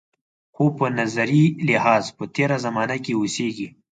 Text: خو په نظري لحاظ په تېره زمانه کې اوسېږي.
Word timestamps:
خو 0.55 0.65
په 0.77 0.85
نظري 0.99 1.43
لحاظ 1.69 2.03
په 2.17 2.23
تېره 2.35 2.57
زمانه 2.65 2.97
کې 3.03 3.13
اوسېږي. 3.19 3.67